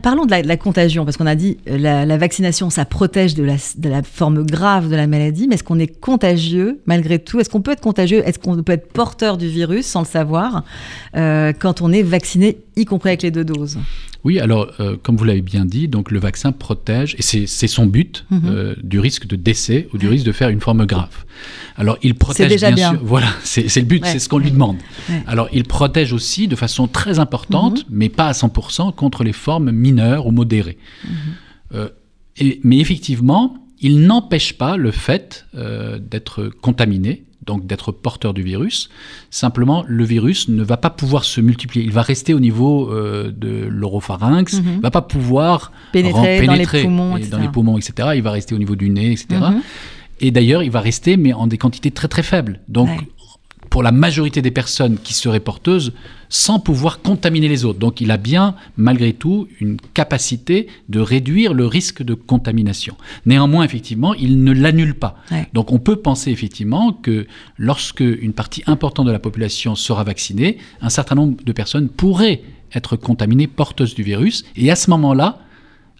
[0.00, 3.42] Parlons de la, contagion, parce qu'on a dit euh, la, la vaccination, ça protège de
[3.42, 7.40] la, de la, forme grave de la maladie, mais est-ce qu'on est contagieux malgré tout?
[7.40, 8.22] Est-ce qu'on peut être contagieux?
[8.24, 10.62] Est-ce qu'on peut être porteur du virus sans le savoir
[11.16, 13.78] euh, quand on est vacciné, y compris avec les deux doses?
[14.26, 17.86] Oui, alors, euh, comme vous l'avez bien dit, donc le vaccin protège, et c'est son
[17.86, 18.42] but, mhm.
[18.46, 21.24] euh, du risque de décès ou du risque de faire une forme grave.
[21.76, 23.00] Alors, il protège déjà bien, sûr.
[23.04, 24.78] Voilà, c'est le but, c'est ce qu'on lui demande.
[25.28, 27.96] Alors, il protège aussi de façon très importante, mhm.
[27.96, 30.78] mais pas à 100%, contre les formes mineures ou modérées.
[31.04, 31.10] Mhm.
[31.74, 31.88] Euh,
[32.36, 38.90] et, mais effectivement, il n'empêche pas le fait d'être contaminé donc d'être porteur du virus.
[39.30, 41.84] Simplement, le virus ne va pas pouvoir se multiplier.
[41.84, 46.54] Il va rester au niveau euh, de l'oropharynx, il ne va pas pouvoir pénétrer, dans
[46.54, 47.30] les poumons, etc.
[47.30, 48.08] dans les poumons, etc.
[48.16, 49.26] Il va rester au niveau du nez, etc.
[49.30, 49.62] Mhm.
[50.20, 52.60] Et d'ailleurs, il va rester, mais en des quantités très très faibles.
[52.68, 52.88] Donc,
[53.76, 55.92] pour la majorité des personnes qui seraient porteuses
[56.30, 57.78] sans pouvoir contaminer les autres.
[57.78, 62.96] Donc il a bien, malgré tout, une capacité de réduire le risque de contamination.
[63.26, 65.16] Néanmoins, effectivement, il ne l'annule pas.
[65.52, 67.26] Donc on peut penser effectivement que
[67.58, 72.40] lorsque une partie importante de la population sera vaccinée, un certain nombre de personnes pourraient
[72.74, 74.46] être contaminées porteuses du virus.
[74.56, 75.40] Et à ce moment-là,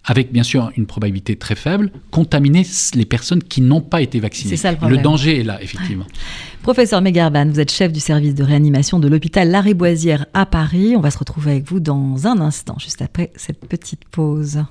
[0.06, 2.64] avec bien sûr une probabilité très faible, contaminer
[2.94, 4.56] les personnes qui n'ont pas été vaccinées.
[4.56, 6.06] Ça, le, le, danger est là, effectivement.
[6.62, 10.94] Professeur Megarban, vous êtes chef du service de réanimation de l'hôpital Lariboisière à Paris.
[10.96, 14.64] On va se retrouver avec vous dans un instant, juste après cette petite pause.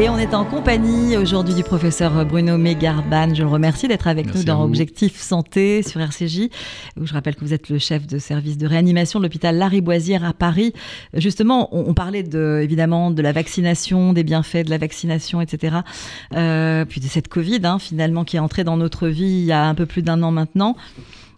[0.00, 3.34] Et on est en compagnie aujourd'hui du professeur Bruno Mégarban.
[3.34, 6.48] Je le remercie d'être avec nous dans Objectif Santé sur RCJ.
[6.98, 10.32] je rappelle que vous êtes le chef de service de réanimation de l'hôpital Lariboisière à
[10.32, 10.72] Paris.
[11.12, 15.80] Justement, on, parlait de, évidemment de la vaccination, des bienfaits de la vaccination, etc.
[16.34, 19.52] Euh, puis de cette Covid, hein, finalement, qui est entrée dans notre vie il y
[19.52, 20.76] a un peu plus d'un an maintenant.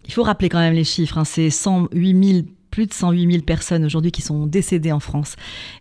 [0.07, 1.17] Il faut rappeler quand même les chiffres.
[1.17, 1.25] Hein.
[1.25, 5.35] C'est 108 000 plus de 108 000 personnes aujourd'hui qui sont décédées en France.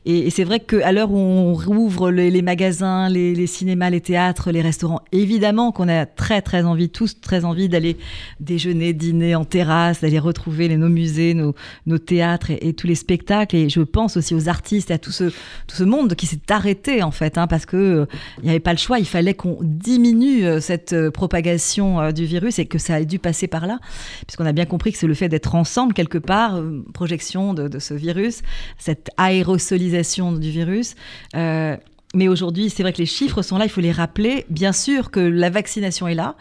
[0.05, 4.61] Et, c'est vrai qu'à l'heure où on rouvre les, magasins, les, cinémas, les théâtres, les
[4.61, 7.97] restaurants, évidemment qu'on a très très envie, tous très envie d'aller
[8.41, 11.55] déjeuner, dîner en terrasse, d'aller retrouver les, nos musées, nos,
[11.87, 13.57] nos théâtres et, tous les spectacles.
[13.57, 17.03] Et je pense aussi aux artistes à tout ce, tout ce monde qui s'est arrêté
[17.03, 18.07] en fait, hein, parce que euh,
[18.43, 22.59] n'y avait pas le choix, il fallait qu'on diminue euh, cette euh, propagation du virus
[22.59, 23.79] et que ça a dû passer par là,
[24.27, 26.61] puisqu'on a bien compris que c'est le fait d'être ensemble quelque part
[26.95, 28.43] projection de, ce virus,
[28.79, 30.95] cette aérosolisation du virus.
[31.37, 31.77] Euh,
[32.15, 34.45] mais aujourd'hui, c'est vrai que les chiffres sont là, il faut les rappeler.
[34.51, 36.37] Bien sûr que la vaccination est là.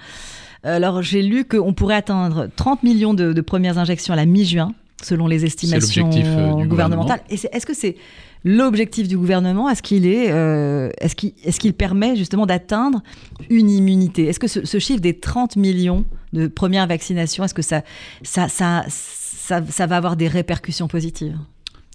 [0.64, 5.28] Alors j'ai lu qu'on pourrait atteindre 30 millions de, premières injections à la mi-juin, selon
[5.28, 7.22] les estimations euh, gouvernementales.
[7.30, 7.96] Est-ce que c'est
[8.44, 9.70] l'objectif du gouvernement?
[9.70, 13.02] Est-ce qu'il est, euh, est-ce qu'il, est-ce qu'il permet justement d'atteindre
[13.50, 14.26] une immunité?
[14.28, 17.84] Est-ce que ce, ce, chiffre des 30 millions de premières vaccinations, est-ce que ça,
[18.24, 19.21] ça, ça ça,
[19.60, 21.38] va avoir des répercussions positives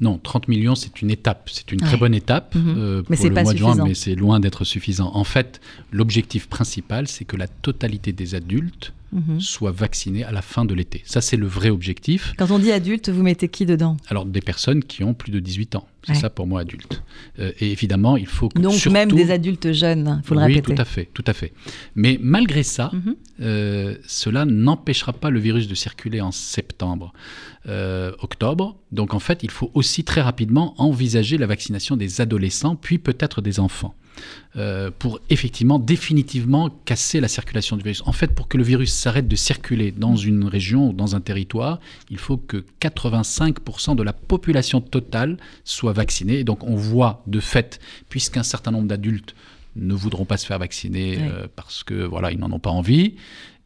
[0.03, 2.75] non, 30 millions, c'est une étape, c'est une très bonne étape mhm.
[2.77, 5.11] euh, pour le mois de juin, mais c'est loin d'être suffisant.
[5.15, 9.41] En fait, l'objectif principal, c'est que la totalité des adultes Mhm.
[9.41, 11.03] soient vaccinés à la fin de l'été.
[11.07, 12.35] Ça, c'est le vrai objectif.
[12.37, 15.41] Quand on dit adulte, vous mettez qui dedans Alors, des personnes qui ont plus de
[15.41, 15.89] 18 ans.
[16.07, 17.03] C'est ça pour moi adulte.
[17.41, 20.55] Euh, et évidemment, il faut que Donc même des adultes jeunes, il faut le oui,
[20.55, 20.75] répéter.
[20.75, 21.53] tout à fait, tout à fait.
[21.97, 23.17] Mais malgré ça, mhm.
[23.41, 27.13] euh, cela n'empêchera pas le virus de circuler en septembre,
[27.69, 28.77] euh, octobre.
[28.93, 33.41] Donc en fait, il faut aussi très rapidement envisager la vaccination des adolescents, puis peut-être
[33.41, 33.95] des enfants.
[34.57, 38.03] Euh, pour effectivement définitivement casser la circulation du virus.
[38.07, 41.21] En fait, pour que le virus s'arrête de circuler dans une région ou dans un
[41.21, 46.39] territoire, il faut que 85% de la population totale soit vaccinée.
[46.39, 49.35] Et donc on voit de fait, puisqu'un certain nombre d'adultes
[49.77, 53.17] ne voudront pas se faire vacciner euh, parce que voilà, ils n'en ont pas envie,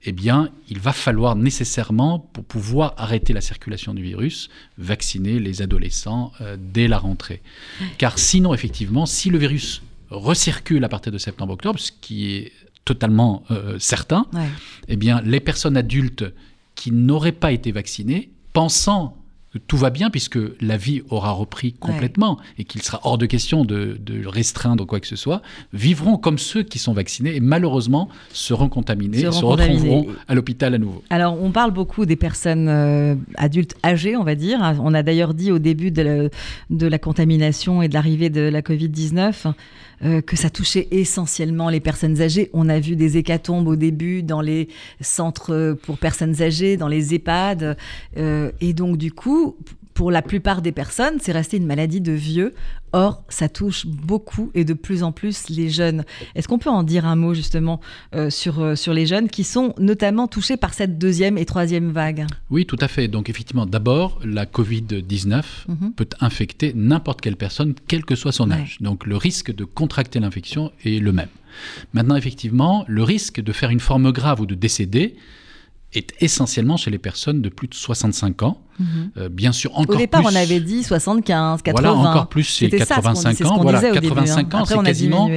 [0.04, 5.62] eh bien, il va falloir nécessairement, pour pouvoir arrêter la circulation du virus, vacciner les
[5.62, 7.42] adolescents euh, dès la rentrée.
[7.98, 12.52] Car sinon, effectivement, si le virus recircule à partir de septembre-octobre, ce qui est
[12.84, 14.26] totalement euh, certain,
[14.88, 16.24] eh bien, les personnes adultes
[16.74, 19.16] qui n'auraient pas été vaccinées, pensant
[19.52, 23.26] que tout va bien puisque la vie aura repris complètement et qu'il sera hors de
[23.26, 25.42] question de, restreindre quoi que ce soit,
[25.72, 30.74] vivront comme ceux qui sont vaccinés et malheureusement seront contaminés, se, se retrouveront à l'hôpital
[30.74, 31.02] à nouveau.
[31.10, 34.60] Alors on parle beaucoup des personnes euh, adultes âgées, on va dire.
[34.82, 36.30] On a d'ailleurs dit au début de
[36.70, 39.52] la contamination et de l'arrivée de la Covid-19
[40.02, 42.50] euh, que ça touchait essentiellement les personnes âgées.
[42.52, 44.68] On a vu des hécatombes au début dans les
[45.00, 47.76] centres pour personnes âgées, dans les EHPAD.
[48.16, 49.56] Euh, et donc, du coup,
[49.94, 52.54] pour la plupart des personnes, c'est resté une maladie de vieux.
[52.92, 56.04] Or, ça touche beaucoup et de plus en plus les jeunes.
[56.34, 57.80] Est-ce qu'on peut en dire un mot justement
[58.14, 61.92] euh, sur, euh, sur les jeunes qui sont notamment touchés par cette deuxième et troisième
[61.92, 62.26] vague?
[62.50, 63.06] Oui, tout à fait.
[63.06, 65.92] Donc effectivement, d'abord, la Covid-19 mhm.
[65.94, 68.78] peut infecter n'importe quelle personne, quel que soit son âge.
[68.80, 71.28] Donc le risque de contracter l'infection est le même.
[71.92, 75.16] Maintenant, effectivement, le risque de faire une forme grave ou de décéder,
[75.92, 78.60] est essentiellement chez les personnes de plus de 65 ans.
[78.78, 79.10] Mhm.
[79.16, 79.94] Euh, bien sûr, encore plus.
[79.94, 81.92] Au départ, on avait dit 75, 80.
[81.92, 83.58] Voilà, encore plus chez 85 ans.
[83.60, 84.60] Voilà, 85 hein.
[84.60, 85.30] ans, c'est quasiment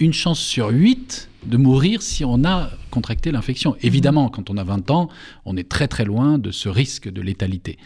[0.00, 3.72] une chance sur 8 de mourir si on a contracté l'infection.
[3.72, 3.78] Mhm.
[3.82, 5.08] Évidemment, quand on a 20 ans,
[5.44, 7.78] on est très très loin de ce risque de létalité.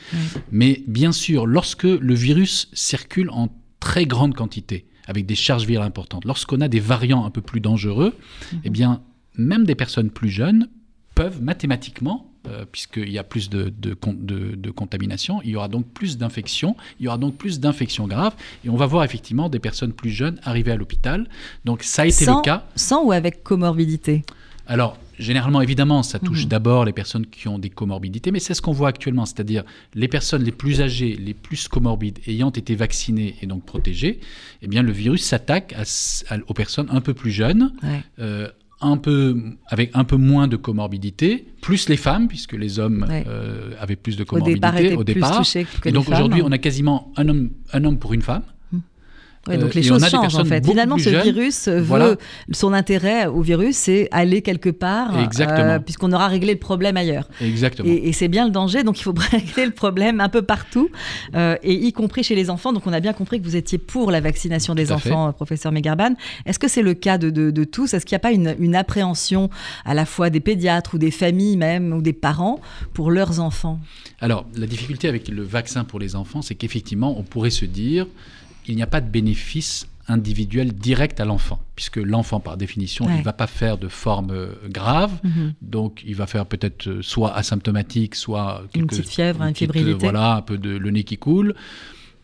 [0.50, 3.48] Mais bien sûr, lorsque le virus circule en
[3.80, 7.60] très grande quantité, avec des charges virales importantes, lorsqu'on a des variants un peu plus
[7.60, 8.14] dangereux,
[8.52, 8.60] mhm.
[8.64, 9.02] eh bien,
[9.36, 10.68] même des personnes plus jeunes
[11.18, 16.16] peuvent mathématiquement, euh, puisqu'il y a plus de, de, contamination, il y aura donc plus
[16.16, 19.92] d'infections, il y aura donc plus d'infections graves, et on va voir effectivement des personnes
[19.92, 21.28] plus jeunes arriver à l'hôpital.
[21.64, 22.66] Donc ça a été le cas.
[22.76, 24.22] Sans ou avec comorbidité?
[24.68, 26.50] Alors, généralement, évidemment, ça touche mhm.
[26.50, 30.08] d'abord les personnes qui ont des comorbidités, mais c'est ce qu'on voit actuellement, c'est-à-dire les
[30.08, 34.20] personnes les plus âgées, les plus comorbides, ayant été vaccinées et donc protégées,
[34.62, 35.74] eh bien, le virus s'attaque
[36.46, 37.72] aux personnes un peu plus jeunes,
[38.20, 38.48] euh,
[38.80, 39.36] un peu,
[39.66, 44.16] avec un peu moins de comorbidité, plus les femmes, puisque les hommes euh, avaient plus
[44.16, 45.42] de comorbidité au départ.
[45.84, 48.42] et donc aujourd'hui, on a quasiment un homme, un homme pour une femme.
[49.56, 50.64] Donc les choses changent en fait.
[50.64, 52.18] Finalement, ce virus veut
[52.52, 55.12] son intérêt au virus, c'est aller quelque part,
[55.84, 57.28] puisqu'on aura réglé le problème ailleurs.
[57.40, 57.88] Exactement.
[57.88, 60.90] Et, c'est bien le danger, donc il faut régler le problème un peu partout,
[61.34, 62.72] et y compris chez les enfants.
[62.72, 66.14] Donc on a bien compris que vous étiez pour la vaccination des enfants, professeur Megarban.
[66.46, 67.94] Est-ce que c'est le cas de, de, tous?
[67.94, 69.50] Est-ce qu'il n'y a pas une, une appréhension
[69.84, 72.60] à la fois des pédiatres ou des familles même ou des parents
[72.92, 73.80] pour leurs enfants?
[74.20, 78.06] Alors, la difficulté avec le vaccin pour les enfants, c'est qu'effectivement, on pourrait se dire,
[78.68, 83.18] il n'y a pas de bénéfice individuel direct à l'enfant, puisque l'enfant, par définition, il
[83.18, 85.52] ne va pas faire de forme euh, grave, mhm.
[85.60, 90.36] donc il va faire peut-être euh, soit asymptomatique, soit une petite fièvre, une, fébrilité, voilà,
[90.36, 91.54] un peu de le nez qui coule.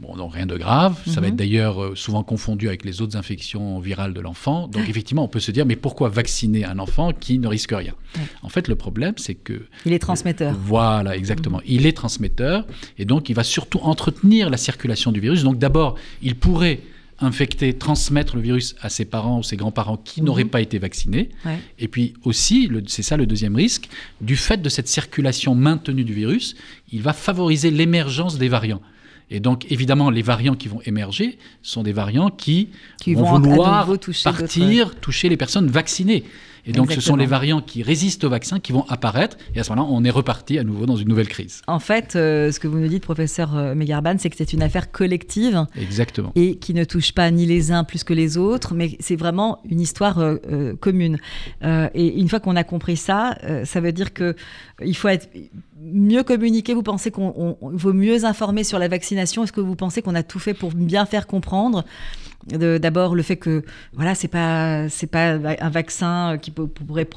[0.01, 1.01] Bon, donc rien de grave.
[1.07, 1.39] Ça va être mhm.
[1.39, 4.67] d'ailleurs euh, souvent confondu avec les autres infections virales de l'enfant.
[4.67, 7.95] Donc effectivement, on peut se dire, mais pourquoi vacciner un enfant qui ne risque rien?
[8.43, 9.67] En fait, le problème, c'est que...
[9.87, 10.55] Il est transmetteur.
[10.55, 11.59] voilà, exactement.
[11.59, 11.65] Mhm.
[11.67, 12.67] Il est transmetteur,
[12.99, 15.45] et donc il va surtout entretenir la circulation du virus.
[15.45, 16.81] Donc d'abord, il pourrait
[17.21, 20.27] infecter, transmettre le virus à ses parents ou ses grands-parents qui mhm.
[20.27, 21.29] n'auraient pas été vaccinés.
[21.79, 23.89] Et puis aussi, c'est ça le deuxième risque,
[24.21, 26.57] du fait de cette circulation maintenue du virus,
[26.93, 28.83] il va favoriser l'émergence des variants.
[29.31, 32.71] Et donc, évidemment, les variants qui vont émerger sont des variants qui,
[33.07, 33.89] vont, vouloir
[34.23, 36.25] partir, toucher les personnes vaccinées.
[36.67, 39.37] Et donc, ce sont les variants qui résistent au vaccin qui vont apparaître.
[39.55, 41.63] Et à ce moment-là, on est reparti à nouveau dans une nouvelle crise.
[41.67, 44.63] En fait, euh, ce que vous nous dites, professeur euh, Megarban, c'est que c'est une
[44.63, 45.67] affaire collective.
[45.81, 46.33] Exactement.
[46.35, 49.61] Et qui ne touche pas ni les uns plus que les autres, mais c'est vraiment
[49.69, 51.19] une histoire euh, commune.
[51.63, 55.29] et une fois qu'on a compris ça, ça veut dire qu'il faut être
[55.81, 59.45] mieux communiquer Vous pensez qu'on vaut mieux informer sur la vaccination?
[59.45, 61.85] Est-ce que vous pensez qu'on a tout fait pour bien faire comprendre?
[62.47, 63.63] D'abord, le fait que
[63.95, 67.09] voilà, c'est pas c'est pas un vaccin qui pourrait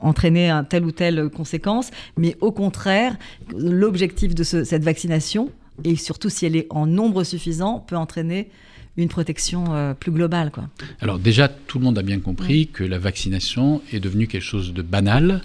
[0.00, 3.16] entraîner un telle ou telle conséquence, mais au contraire,
[3.56, 5.50] l'objectif de cette vaccination
[5.84, 8.50] et surtout si elle est en nombre suffisant peut entraîner
[8.96, 10.50] une protection euh, plus globale.
[10.50, 10.64] Quoi.
[11.00, 14.74] Alors déjà, tout le monde a bien compris que la vaccination est devenue quelque chose
[14.74, 15.40] de banal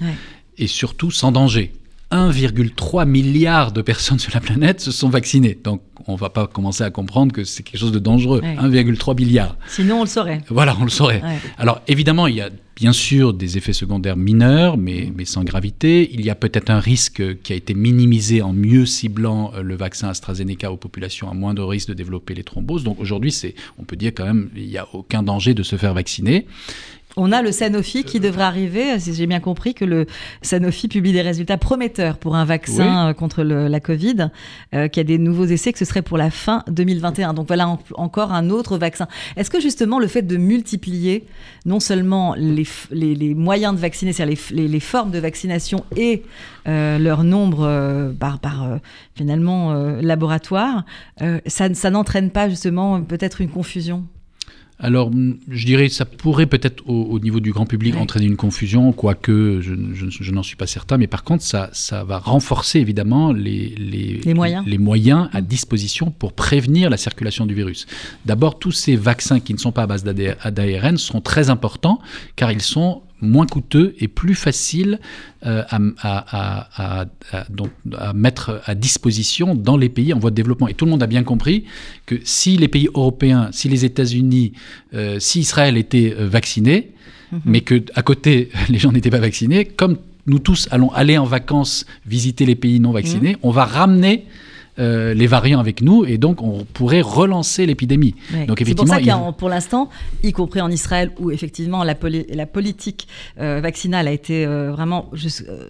[0.57, 1.71] et surtout sans danger.
[2.11, 5.57] 1,3 milliard de personnes sur la planète se sont vaccinées.
[5.61, 8.41] Donc, on ne va pas commencer à comprendre que c'est quelque chose de dangereux.
[8.41, 9.57] 1,3 milliard.
[9.67, 10.41] Sinon, on le saurait.
[10.49, 11.21] Voilà, on le saurait.
[11.57, 16.09] Alors, évidemment, il y a bien sûr des effets secondaires mineurs, mais, mais sans gravité.
[16.13, 19.75] Il y a peut-être un risque qui a été minimisé en mieux ciblant euh, le
[19.75, 22.83] vaccin AstraZeneca aux populations à moindre risque de développer les thromboses.
[22.83, 23.35] Donc, aujourd'hui,
[23.79, 26.45] on peut dire quand même il n'y a aucun danger de se faire vacciner.
[27.19, 30.06] On a le Sanofi qui devrait arriver, si j'ai bien compris, que le
[30.43, 34.30] Sanofi publie des résultats prometteurs pour un vaccin euh, contre la Covid,
[34.75, 37.34] euh, qui a des nouveaux essais, que ce serait pour la fin 2021.
[37.34, 39.08] Donc voilà encore un autre vaccin.
[39.36, 41.25] Est-ce que justement le fait de multiplier
[41.65, 46.21] non seulement les, moyens de vacciner, c'est-à-dire les, formes de vaccination et
[46.67, 48.39] euh, leur nombre par,
[49.15, 50.86] finalement laboratoire,
[51.47, 54.06] ça, ça n'entraîne pas justement peut-être une confusion?
[54.79, 55.09] Alors,
[55.49, 59.73] je dirais, ça pourrait peut-être au, niveau du grand public entraîner une confusion, quoique je,
[60.07, 64.33] je, n'en suis pas certain, mais par contre, ça, ça va renforcer évidemment les, les,
[64.35, 64.63] moyens.
[64.67, 67.87] les moyens à disposition pour prévenir la circulation du virus.
[68.25, 71.99] D'abord, tous ces vaccins qui ne sont pas à base d'ARN sont très importants,
[72.35, 74.99] car ils sont moins coûteux et plus facile
[75.45, 77.06] euh, à,
[78.13, 80.67] mettre à disposition dans les pays en voie de développement.
[80.67, 81.65] Et tout le monde a bien compris
[82.06, 84.53] que si les pays européens, si les États-Unis,
[84.93, 86.91] euh, si Israël était euh, vacciné,
[87.32, 87.41] mhm.
[87.45, 91.25] mais que à côté les gens n'étaient pas vaccinés, comme nous tous allons aller en
[91.25, 93.39] vacances visiter les pays non vaccinés, mhm.
[93.43, 94.25] on va ramener
[94.79, 98.13] euh, les variants avec nous et donc on pourrait relancer l'épidémie.
[98.47, 99.89] Donc c'est pour ça qu'il pour l'instant,
[100.23, 101.95] y compris en Israël, où effectivement la,
[102.29, 103.07] la politique
[103.39, 105.09] euh, vaccinale a été euh, vraiment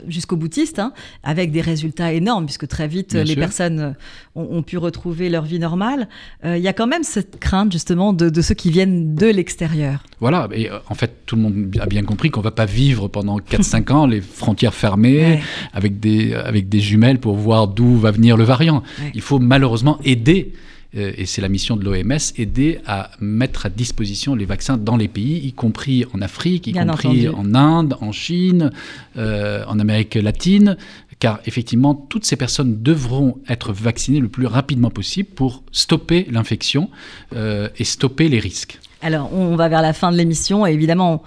[0.07, 0.91] jusqu'au boutiste, hein,
[1.23, 3.95] avec des résultats énormes, puisque très vite les personnes
[4.35, 6.09] ont, pu retrouver leur vie normale.
[6.43, 10.03] Il y a quand même cette crainte justement de, ceux qui viennent de l'extérieur.
[10.19, 13.07] Voilà, et en fait tout le monde a bien compris qu'on ne va pas vivre
[13.07, 15.41] pendant 4-5 ans les frontières fermées
[15.73, 18.83] avec, des, avec des jumelles pour voir d'où va venir le variant.
[19.13, 20.53] Il faut malheureusement aider
[20.95, 24.95] euh, et c'est la mission de l'OMS, aider à mettre à disposition les vaccins dans
[24.95, 28.71] les pays, y compris en Afrique, y compris en Inde, en Chine,
[29.17, 30.77] euh, en Amérique latine,
[31.19, 36.89] car effectivement, toutes ces personnes devront être vaccinées le plus rapidement possible pour stopper l'infection
[37.35, 38.79] euh, et stopper les risques.
[39.03, 40.65] Alors, on va vers la fin de l'émission.
[40.65, 41.21] Et évidemment,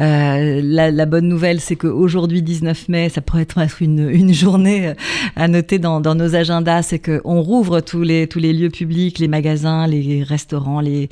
[0.00, 4.94] euh, la, bonne nouvelle, c'est qu'aujourd'hui, 19 mai, ça pourrait être une, journée euh,
[5.36, 6.82] à noter dans, nos agendas.
[6.82, 11.10] C'est qu'on rouvre tous les, tous les lieux publics, les magasins, les restaurants, les,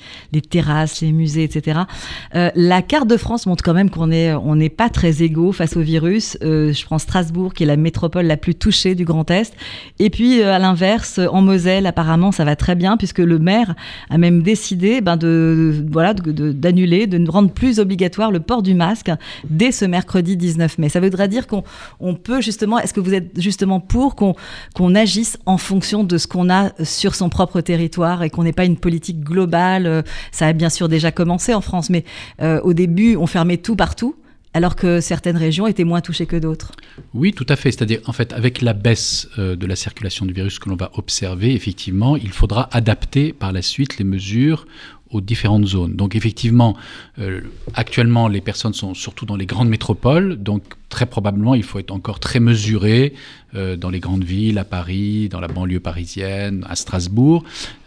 [0.50, 1.80] terrasses, les musées, etc.
[2.34, 5.76] Euh, la carte de France montre quand même qu'on n'est on pas très égaux face
[5.76, 6.38] au virus.
[6.40, 9.54] Je prends Strasbourg, qui est la métropole la plus touchée du Grand Est.
[9.98, 13.74] Et puis, à l'inverse, en Moselle, apparemment, ça va très bien, puisque le maire
[14.10, 18.74] a même décidé ben, de voilà, d'annuler, de, de, rendre plus obligatoire le port du
[18.74, 19.10] masque
[19.50, 20.88] dès ce mercredi 19 mai.
[20.88, 21.64] Ça voudrait dire qu'on
[21.98, 24.36] on peut justement, est-ce que vous êtes justement pour qu'on
[24.74, 28.52] qu'on agisse en fonction de ce qu'on a sur son propre territoire et qu'on n'ait
[28.52, 32.04] pas une politique globale Ça a bien sûr déjà commencé en France, mais
[32.42, 34.14] euh, au début, on fermait tout partout
[34.54, 36.72] alors que certaines régions étaient moins touchées que d'autres.
[37.14, 37.70] Oui, tout à fait.
[37.70, 40.90] C'est-à-dire, en fait, avec la baisse euh, de la circulation du virus que l'on va
[40.94, 44.66] observer, effectivement, il faudra adapter par la suite les mesures
[45.10, 45.96] aux différentes zones.
[45.96, 46.76] Donc effectivement,
[47.18, 47.40] euh,
[47.74, 51.90] actuellement, les personnes sont surtout dans les grandes métropoles, donc très probablement, il faut être
[51.90, 53.14] encore très mesuré
[53.54, 57.44] euh, dans les grandes villes, à Paris, dans la banlieue parisienne, à Strasbourg.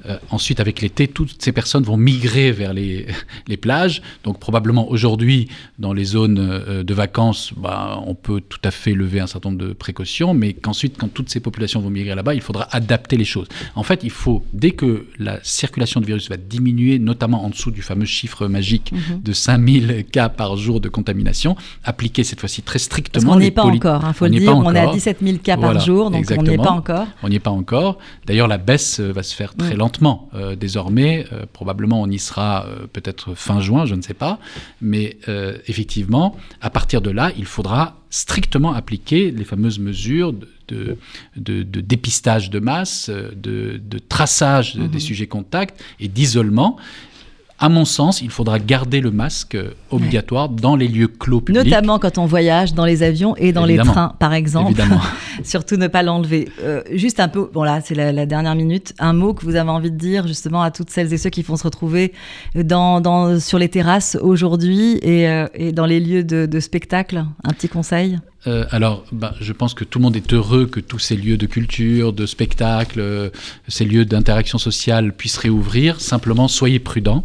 [0.07, 3.05] Euh, ensuite, avec l'été, toutes ces personnes vont migrer vers les,
[3.47, 4.01] les plages.
[4.23, 8.93] Donc probablement aujourd'hui, dans les zones euh, de vacances, bah, on peut tout à fait
[8.93, 12.33] lever un certain nombre de précautions, mais qu'ensuite, quand toutes ces populations vont migrer là-bas,
[12.33, 13.47] il faudra adapter les choses.
[13.75, 17.69] En fait, il faut, dès que la circulation du virus va diminuer, notamment en dessous
[17.69, 19.21] du fameux chiffre magique mhm.
[19.21, 23.23] de 5000 cas par jour de contamination, appliquer cette fois-ci très strictement.
[23.23, 25.17] Parce qu'on n'y est pas encore, il hein, faut le dire, on est à 17
[25.21, 27.07] 000 cas par jour, donc on n'y est pas encore.
[27.23, 27.97] On n'y est pas encore.
[28.25, 29.77] D'ailleurs, la baisse euh, va se faire très mm.
[29.77, 30.29] lentement.
[30.33, 34.39] Euh, désormais, euh, probablement, on y sera peut-être fin juin, je ne sais pas.
[34.81, 35.17] Mais
[35.67, 40.33] effectivement, à partir de là, il faudra strictement appliquer les fameuses mesures
[40.67, 40.97] de,
[41.35, 43.79] de, dépistage de masse, de,
[44.09, 44.99] traçage des mm-hmm.
[44.99, 46.77] sujets contacts et d'isolement
[47.61, 49.55] à mon sens, il faudra garder le masque
[49.91, 51.63] obligatoire dans les lieux clos publics.
[51.63, 54.71] Notamment quand on voyage dans les avions et dans les trains, par exemple.
[54.71, 54.99] Évidemment.
[55.43, 56.49] Surtout ne pas l'enlever.
[56.63, 59.69] Euh, juste un peu, bon là, c'est la, dernière minute, un mot que vous avez
[59.69, 62.13] envie de dire justement à toutes celles et ceux qui vont se retrouver
[62.55, 67.23] dans, dans sur les terrasses aujourd'hui et, euh, et, dans les lieux de, de spectacle?
[67.43, 68.17] Un petit conseil?
[68.47, 71.37] Euh, alors, bah, je pense que tout le monde est heureux que tous ces lieux
[71.37, 73.29] de culture, de spectacle, euh,
[73.67, 76.01] ces lieux d'interaction sociale puissent réouvrir.
[76.01, 77.23] Simplement, soyez prudents.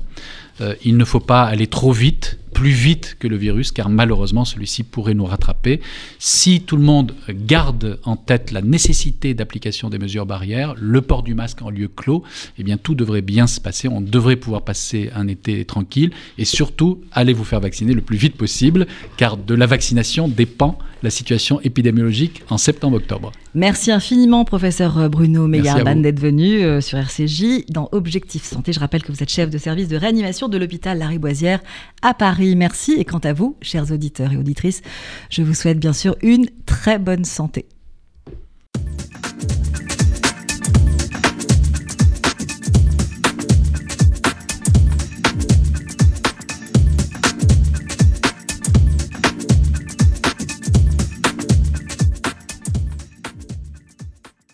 [0.61, 4.47] Euh, il ne faut pas aller trop vite plus vite que le virus, car malheureusement
[4.47, 5.79] celui-ci pourrait nous rattraper.
[6.19, 11.23] Si tout le monde garde en tête la nécessité d'application des mesures barrières, le port
[11.23, 12.23] du masque en lieu clos,
[12.59, 13.89] eh bien tout devrait bien se passer.
[13.89, 18.17] On devrait pouvoir passer un été tranquille et surtout allez vous faire vacciner le plus
[18.17, 18.87] vite possible,
[19.19, 23.33] car de la vaccination dépend la situation épidémiologique en septembre-octobre.
[23.55, 28.73] Merci infiniment, professeur Bruno Megarban, d'être venu euh, sur RCJ dans Objectif Santé.
[28.73, 31.61] Je rappelle que vous êtes chef de service de réanimation de l'hôpital Lariboisière
[32.03, 32.46] à Paris.
[32.55, 32.93] Merci.
[32.93, 34.83] Et quant à vous, chers auditeurs et auditrices,
[35.31, 37.67] je vous souhaite bien sûr une très bonne santé.